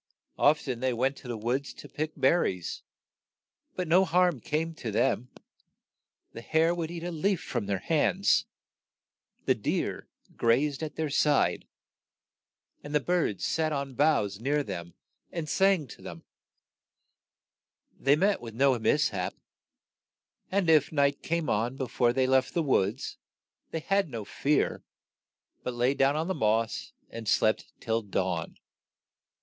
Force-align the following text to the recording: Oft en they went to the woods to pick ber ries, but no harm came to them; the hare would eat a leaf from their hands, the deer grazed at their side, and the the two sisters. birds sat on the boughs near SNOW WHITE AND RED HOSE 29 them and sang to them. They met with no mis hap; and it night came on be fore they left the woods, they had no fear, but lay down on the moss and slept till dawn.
Oft 0.39 0.67
en 0.67 0.79
they 0.79 0.93
went 0.93 1.15
to 1.17 1.27
the 1.27 1.37
woods 1.37 1.75
to 1.75 1.87
pick 1.87 2.15
ber 2.15 2.41
ries, 2.41 2.81
but 3.75 3.87
no 3.87 4.03
harm 4.03 4.39
came 4.39 4.73
to 4.73 4.89
them; 4.89 5.29
the 6.33 6.41
hare 6.41 6.73
would 6.73 6.89
eat 6.89 7.03
a 7.03 7.11
leaf 7.11 7.39
from 7.43 7.67
their 7.67 7.77
hands, 7.77 8.45
the 9.45 9.53
deer 9.53 10.07
grazed 10.35 10.81
at 10.81 10.95
their 10.95 11.11
side, 11.11 11.67
and 12.83 12.95
the 12.95 12.99
the 12.99 13.05
two 13.05 13.13
sisters. 13.13 13.33
birds 13.33 13.45
sat 13.45 13.71
on 13.71 13.89
the 13.89 13.93
boughs 13.93 14.41
near 14.41 14.53
SNOW 14.65 14.73
WHITE 14.73 14.79
AND 14.79 14.87
RED 14.87 14.87
HOSE 14.87 14.87
29 14.87 14.87
them 14.87 14.97
and 15.37 15.49
sang 15.49 15.87
to 15.87 16.01
them. 16.01 16.23
They 17.99 18.15
met 18.15 18.41
with 18.41 18.55
no 18.55 18.79
mis 18.79 19.09
hap; 19.09 19.35
and 20.51 20.67
it 20.67 20.91
night 20.91 21.21
came 21.21 21.47
on 21.47 21.77
be 21.77 21.85
fore 21.87 22.11
they 22.11 22.25
left 22.25 22.55
the 22.55 22.63
woods, 22.63 23.17
they 23.69 23.81
had 23.81 24.09
no 24.09 24.25
fear, 24.25 24.83
but 25.61 25.75
lay 25.75 25.93
down 25.93 26.15
on 26.15 26.27
the 26.27 26.33
moss 26.33 26.93
and 27.11 27.27
slept 27.29 27.71
till 27.79 28.01
dawn. 28.01 28.57